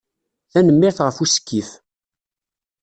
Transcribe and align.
Tanemmirt 0.51 0.99
ɣef 1.05 1.17
usekkif. 1.23 1.69